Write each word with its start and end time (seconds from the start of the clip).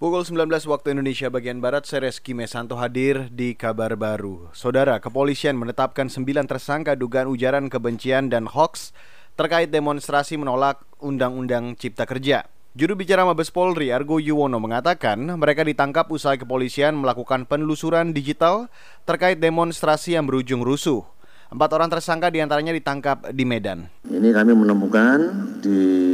Pukul 0.00 0.24
19 0.24 0.48
waktu 0.64 0.96
Indonesia 0.96 1.28
bagian 1.28 1.60
Barat, 1.60 1.84
saya 1.84 2.08
Reski 2.08 2.32
Mesanto 2.32 2.72
hadir 2.80 3.28
di 3.28 3.52
kabar 3.52 3.92
baru. 4.00 4.48
Saudara, 4.56 4.96
kepolisian 4.96 5.60
menetapkan 5.60 6.08
9 6.08 6.24
tersangka 6.48 6.96
dugaan 6.96 7.28
ujaran 7.28 7.68
kebencian 7.68 8.32
dan 8.32 8.48
hoax 8.48 8.96
terkait 9.36 9.68
demonstrasi 9.68 10.40
menolak 10.40 10.80
Undang-Undang 11.04 11.76
Cipta 11.76 12.08
Kerja. 12.08 12.48
Juru 12.72 12.96
bicara 12.96 13.28
Mabes 13.28 13.52
Polri 13.52 13.92
Argo 13.92 14.16
Yuwono 14.16 14.56
mengatakan 14.56 15.20
mereka 15.36 15.68
ditangkap 15.68 16.08
usai 16.08 16.40
kepolisian 16.40 16.96
melakukan 16.96 17.44
penelusuran 17.44 18.16
digital 18.16 18.72
terkait 19.04 19.36
demonstrasi 19.36 20.16
yang 20.16 20.24
berujung 20.24 20.64
rusuh. 20.64 21.04
Empat 21.52 21.76
orang 21.76 21.92
tersangka 21.92 22.32
di 22.32 22.40
antaranya 22.40 22.72
ditangkap 22.72 23.36
di 23.36 23.44
Medan. 23.44 23.84
Ini 24.08 24.32
kami 24.32 24.56
menemukan 24.56 25.18
di 25.60 26.09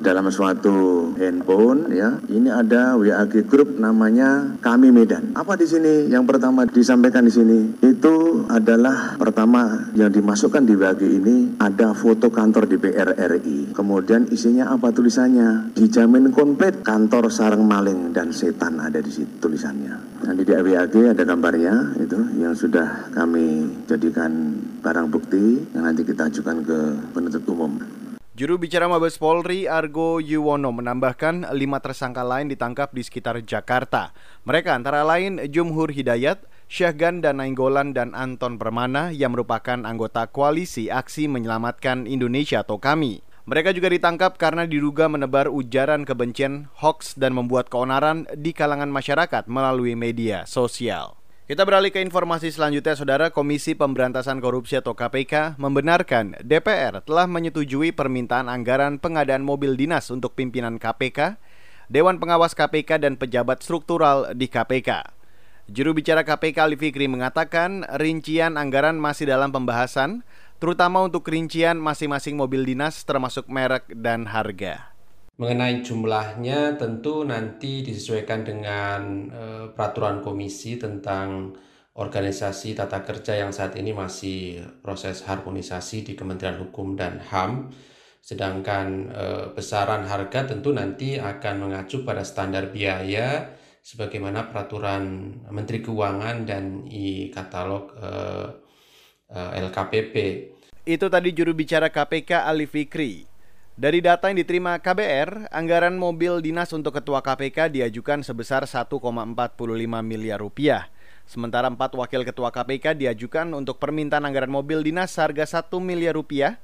dalam 0.00 0.32
suatu 0.32 1.12
handphone 1.20 1.92
ya 1.92 2.16
ini 2.32 2.48
ada 2.48 2.96
WAG 2.96 3.44
grup 3.46 3.76
namanya 3.76 4.56
Kami 4.64 4.88
Medan. 4.88 5.36
Apa 5.36 5.54
di 5.60 5.68
sini? 5.68 6.08
Yang 6.08 6.24
pertama 6.34 6.64
disampaikan 6.64 7.28
di 7.28 7.32
sini 7.32 7.58
itu 7.84 8.44
adalah 8.48 9.20
pertama 9.20 9.92
yang 9.92 10.08
dimasukkan 10.08 10.64
di 10.64 10.74
WAG 10.74 11.04
ini 11.04 11.60
ada 11.60 11.92
foto 11.92 12.32
kantor 12.32 12.66
DPR 12.66 13.14
RI. 13.16 13.76
Kemudian 13.76 14.32
isinya 14.32 14.72
apa 14.72 14.90
tulisannya? 14.90 15.76
Dijamin 15.76 16.32
komplit 16.32 16.80
kantor 16.80 17.28
sarang 17.28 17.68
maling 17.68 18.16
dan 18.16 18.32
setan 18.32 18.80
ada 18.80 18.98
di 18.98 19.12
situ 19.12 19.36
tulisannya. 19.40 20.24
Nanti 20.24 20.42
di 20.42 20.52
WAG 20.52 20.94
ada 21.12 21.22
gambarnya 21.22 22.00
itu 22.00 22.18
yang 22.40 22.56
sudah 22.56 23.12
kami 23.12 23.68
jadikan 23.84 24.56
barang 24.80 25.12
bukti 25.12 25.60
yang 25.76 25.84
nanti 25.84 26.02
kita 26.02 26.32
ajukan 26.32 26.56
ke 26.64 26.78
penuntut 27.12 27.44
umum. 27.44 27.76
Juru 28.40 28.56
bicara 28.56 28.88
Mabes 28.88 29.20
Polri 29.20 29.68
Argo 29.68 30.16
Yuwono 30.16 30.72
menambahkan 30.72 31.52
lima 31.52 31.76
tersangka 31.76 32.24
lain 32.24 32.48
ditangkap 32.48 32.88
di 32.88 33.04
sekitar 33.04 33.36
Jakarta. 33.44 34.16
Mereka 34.48 34.80
antara 34.80 35.04
lain 35.04 35.44
Jumhur 35.52 35.92
Hidayat, 35.92 36.48
Syahgan 36.64 37.20
dan 37.20 37.36
Nainggolan 37.36 37.92
dan 37.92 38.16
Anton 38.16 38.56
Permana 38.56 39.12
yang 39.12 39.36
merupakan 39.36 39.84
anggota 39.84 40.24
koalisi 40.24 40.88
Aksi 40.88 41.28
Menyelamatkan 41.28 42.08
Indonesia 42.08 42.64
atau 42.64 42.80
KAMI. 42.80 43.20
Mereka 43.44 43.76
juga 43.76 43.92
ditangkap 43.92 44.40
karena 44.40 44.64
diduga 44.64 45.04
menebar 45.12 45.52
ujaran 45.52 46.08
kebencian, 46.08 46.72
hoax, 46.80 47.20
dan 47.20 47.36
membuat 47.36 47.68
keonaran 47.68 48.24
di 48.40 48.56
kalangan 48.56 48.88
masyarakat 48.88 49.52
melalui 49.52 49.92
media 49.92 50.48
sosial. 50.48 51.19
Kita 51.50 51.66
beralih 51.66 51.90
ke 51.90 51.98
informasi 51.98 52.54
selanjutnya, 52.54 52.94
Saudara 52.94 53.34
Komisi 53.34 53.74
Pemberantasan 53.74 54.38
Korupsi 54.38 54.78
atau 54.78 54.94
KPK 54.94 55.58
membenarkan 55.58 56.38
DPR 56.46 57.02
telah 57.02 57.26
menyetujui 57.26 57.90
permintaan 57.90 58.46
anggaran 58.46 59.02
pengadaan 59.02 59.42
mobil 59.42 59.74
dinas 59.74 60.14
untuk 60.14 60.38
pimpinan 60.38 60.78
KPK, 60.78 61.42
Dewan 61.90 62.22
Pengawas 62.22 62.54
KPK 62.54 63.02
dan 63.02 63.18
pejabat 63.18 63.66
struktural 63.66 64.30
di 64.30 64.46
KPK. 64.46 65.10
Juru 65.66 65.90
bicara 65.90 66.22
KPK 66.22 66.70
Ali 66.70 66.78
Fikri 66.78 67.10
mengatakan 67.10 67.82
rincian 67.98 68.54
anggaran 68.54 68.94
masih 69.02 69.26
dalam 69.26 69.50
pembahasan, 69.50 70.22
terutama 70.62 71.02
untuk 71.02 71.26
rincian 71.26 71.82
masing-masing 71.82 72.38
mobil 72.38 72.62
dinas 72.62 73.02
termasuk 73.02 73.50
merek 73.50 73.90
dan 73.90 74.30
harga. 74.30 74.94
Mengenai 75.36 75.80
jumlahnya 75.80 76.76
tentu 76.76 77.22
nanti 77.24 77.80
disesuaikan 77.86 78.44
dengan 78.44 79.00
uh, 79.30 79.66
peraturan 79.72 80.20
komisi 80.20 80.76
tentang 80.76 81.54
organisasi 81.96 82.72
tata 82.72 83.02
kerja 83.02 83.36
yang 83.44 83.52
saat 83.52 83.76
ini 83.76 83.92
masih 83.92 84.62
proses 84.80 85.20
harmonisasi 85.26 86.06
di 86.06 86.12
Kementerian 86.16 86.60
Hukum 86.60 86.96
dan 86.96 87.20
HAM. 87.20 87.72
Sedangkan 88.20 89.08
uh, 89.12 89.44
besaran 89.56 90.04
harga 90.04 90.50
tentu 90.50 90.76
nanti 90.76 91.16
akan 91.16 91.54
mengacu 91.68 92.04
pada 92.04 92.20
standar 92.20 92.68
biaya 92.68 93.56
sebagaimana 93.80 94.52
peraturan 94.52 95.34
Menteri 95.48 95.80
Keuangan 95.80 96.44
dan 96.44 96.84
i 96.84 97.32
katalog 97.32 97.96
uh, 97.96 98.48
uh, 99.32 99.50
LKPP. 99.56 100.14
Itu 100.84 101.08
tadi 101.08 101.32
juru 101.32 101.56
bicara 101.56 101.88
KPK 101.88 102.44
Ali 102.44 102.68
Fikri. 102.68 103.29
Dari 103.80 104.04
data 104.04 104.28
yang 104.28 104.36
diterima 104.36 104.76
KBR, 104.76 105.48
anggaran 105.48 105.96
mobil 105.96 106.44
dinas 106.44 106.68
untuk 106.76 107.00
ketua 107.00 107.24
KPK 107.24 107.72
diajukan 107.72 108.20
sebesar 108.20 108.68
1,45 108.68 108.92
miliar 110.04 110.36
rupiah. 110.36 110.92
Sementara 111.24 111.64
empat 111.72 111.96
wakil 111.96 112.28
ketua 112.28 112.52
KPK 112.52 112.92
diajukan 112.92 113.48
untuk 113.56 113.80
permintaan 113.80 114.28
anggaran 114.28 114.52
mobil 114.52 114.84
dinas 114.84 115.16
harga 115.16 115.64
1 115.64 115.72
miliar 115.80 116.12
rupiah 116.12 116.60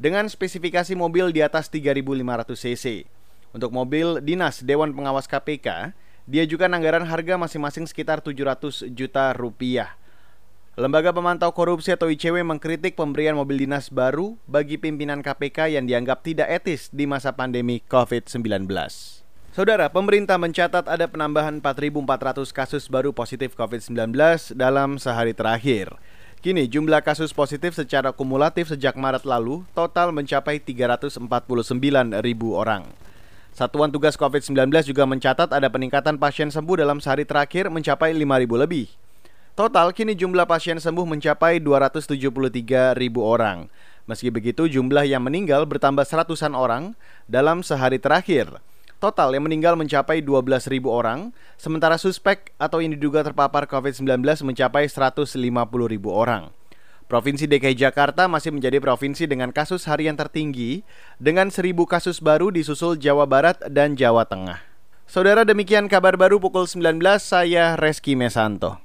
dengan 0.00 0.24
spesifikasi 0.24 0.96
mobil 0.96 1.36
di 1.36 1.44
atas 1.44 1.68
3.500 1.68 2.56
cc. 2.56 3.12
Untuk 3.52 3.68
mobil 3.68 4.24
dinas 4.24 4.64
Dewan 4.64 4.96
Pengawas 4.96 5.28
KPK, 5.28 5.92
diajukan 6.24 6.72
anggaran 6.72 7.04
harga 7.04 7.36
masing-masing 7.36 7.84
sekitar 7.84 8.24
700 8.24 8.88
juta 8.88 9.36
rupiah. 9.36 10.00
Lembaga 10.74 11.14
Pemantau 11.14 11.54
Korupsi 11.54 11.94
atau 11.94 12.10
ICW 12.10 12.42
mengkritik 12.42 12.98
pemberian 12.98 13.38
mobil 13.38 13.62
dinas 13.62 13.94
baru 13.94 14.34
bagi 14.50 14.74
pimpinan 14.74 15.22
KPK 15.22 15.70
yang 15.70 15.86
dianggap 15.86 16.26
tidak 16.26 16.50
etis 16.50 16.90
di 16.90 17.06
masa 17.06 17.30
pandemi 17.30 17.78
COVID-19. 17.86 18.66
Saudara, 19.54 19.86
pemerintah 19.94 20.34
mencatat 20.34 20.90
ada 20.90 21.06
penambahan 21.06 21.62
4.400 21.62 22.50
kasus 22.50 22.90
baru 22.90 23.14
positif 23.14 23.54
COVID-19 23.54 24.18
dalam 24.58 24.98
sehari 24.98 25.30
terakhir. 25.30 25.94
Kini 26.42 26.66
jumlah 26.66 27.06
kasus 27.06 27.30
positif 27.30 27.78
secara 27.78 28.10
kumulatif 28.10 28.66
sejak 28.66 28.98
Maret 28.98 29.22
lalu 29.30 29.62
total 29.78 30.10
mencapai 30.10 30.58
349 30.58 31.22
ribu 32.18 32.58
orang. 32.58 32.82
Satuan 33.54 33.94
Tugas 33.94 34.18
COVID-19 34.18 34.90
juga 34.90 35.06
mencatat 35.06 35.54
ada 35.54 35.70
peningkatan 35.70 36.18
pasien 36.18 36.50
sembuh 36.50 36.82
dalam 36.82 36.98
sehari 36.98 37.22
terakhir 37.22 37.70
mencapai 37.70 38.10
5.000 38.10 38.26
lebih. 38.66 39.03
Total 39.54 39.86
kini 39.94 40.18
jumlah 40.18 40.50
pasien 40.50 40.82
sembuh 40.82 41.06
mencapai 41.06 41.62
273 41.62 42.98
ribu 42.98 43.22
orang. 43.22 43.70
Meski 44.10 44.26
begitu 44.26 44.66
jumlah 44.66 45.06
yang 45.06 45.22
meninggal 45.22 45.62
bertambah 45.62 46.02
seratusan 46.02 46.58
orang 46.58 46.98
dalam 47.30 47.62
sehari 47.62 48.02
terakhir. 48.02 48.50
Total 48.98 49.30
yang 49.30 49.46
meninggal 49.46 49.78
mencapai 49.78 50.26
12 50.26 50.66
ribu 50.66 50.90
orang, 50.90 51.30
sementara 51.54 51.94
suspek 52.02 52.50
atau 52.58 52.82
yang 52.82 52.98
diduga 52.98 53.22
terpapar 53.22 53.70
COVID-19 53.70 54.26
mencapai 54.42 54.90
150 54.90 55.38
ribu 55.86 56.10
orang. 56.10 56.50
Provinsi 57.06 57.46
DKI 57.46 57.78
Jakarta 57.78 58.26
masih 58.26 58.50
menjadi 58.50 58.82
provinsi 58.82 59.30
dengan 59.30 59.54
kasus 59.54 59.86
harian 59.86 60.18
tertinggi 60.18 60.82
dengan 61.22 61.54
1000 61.54 61.78
kasus 61.86 62.18
baru 62.18 62.50
disusul 62.50 62.98
Jawa 62.98 63.30
Barat 63.30 63.62
dan 63.70 63.94
Jawa 63.94 64.26
Tengah. 64.26 64.58
Saudara 65.06 65.46
demikian 65.46 65.86
kabar 65.86 66.18
baru 66.18 66.42
pukul 66.42 66.66
19 66.66 66.98
saya 67.22 67.78
Reski 67.78 68.18
Mesanto. 68.18 68.83